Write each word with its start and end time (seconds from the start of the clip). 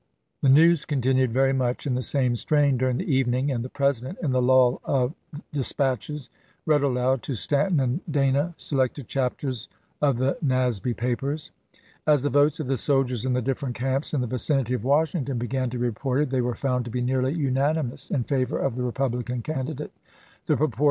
The 0.41 0.49
news 0.49 0.83
continued 0.83 1.31
very 1.31 1.53
much 1.53 1.85
in 1.85 1.93
the 1.93 2.01
same 2.01 2.35
strain 2.35 2.75
during 2.75 2.97
the 2.97 3.13
evening, 3.15 3.51
and 3.51 3.63
the 3.63 3.69
President, 3.69 4.17
in 4.23 4.31
the 4.31 4.41
lull 4.41 4.81
of 4.83 5.13
dispatches, 5.51 6.31
read 6.65 6.81
aloud 6.81 7.21
to 7.21 7.35
Stanton 7.35 7.79
and 7.79 8.01
Dana 8.09 8.55
selected 8.57 9.07
chapters 9.07 9.69
of 10.01 10.17
the 10.17 10.39
Nasby 10.41 10.95
papers.2 10.97 11.79
As 12.07 12.23
the 12.23 12.31
votes 12.31 12.59
of 12.59 12.65
the 12.65 12.77
soldiers 12.77 13.25
in 13.27 13.33
the 13.33 13.43
different 13.43 13.75
camps 13.75 14.11
in 14.11 14.21
the 14.21 14.25
vicinity 14.25 14.73
of 14.73 14.83
Washington 14.83 15.37
began 15.37 15.69
to 15.69 15.77
be 15.77 15.85
reported 15.85 16.31
they 16.31 16.41
were 16.41 16.55
found 16.55 16.83
to 16.85 16.89
be 16.89 17.01
nearly 17.01 17.33
unanimous 17.35 18.09
in 18.09 18.23
favor 18.23 18.57
of 18.57 18.75
the 18.75 18.81
Republican 18.83 19.43
candidate, 19.43 19.91
the 19.91 19.93
proportion 19.93 19.99
among 19.99 19.99
West 19.99 19.99
1 19.99 20.01
Attended 20.01 20.01
by 20.01 20.01
one 20.01 20.01
of 20.01 20.39
Ms 20.47 20.57
secre 20.57 20.57
Sun," 20.57 20.57
Charles 20.57 20.77
A. 20.79 20.79